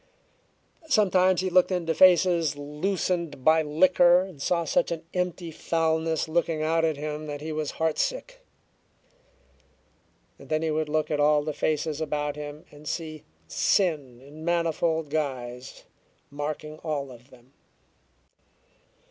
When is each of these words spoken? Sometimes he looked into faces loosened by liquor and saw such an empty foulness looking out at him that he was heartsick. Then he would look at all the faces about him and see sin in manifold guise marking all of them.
Sometimes 0.87 1.41
he 1.41 1.51
looked 1.51 1.71
into 1.71 1.93
faces 1.93 2.55
loosened 2.57 3.45
by 3.45 3.61
liquor 3.61 4.21
and 4.21 4.41
saw 4.41 4.65
such 4.65 4.89
an 4.89 5.03
empty 5.13 5.51
foulness 5.51 6.27
looking 6.27 6.63
out 6.63 6.83
at 6.83 6.97
him 6.97 7.27
that 7.27 7.39
he 7.39 7.51
was 7.51 7.73
heartsick. 7.73 8.39
Then 10.39 10.63
he 10.63 10.71
would 10.71 10.89
look 10.89 11.11
at 11.11 11.19
all 11.19 11.43
the 11.43 11.53
faces 11.53 12.01
about 12.01 12.35
him 12.35 12.65
and 12.71 12.87
see 12.87 13.25
sin 13.47 14.19
in 14.21 14.43
manifold 14.43 15.11
guise 15.11 15.83
marking 16.31 16.79
all 16.79 17.11
of 17.11 17.29
them. 17.29 17.53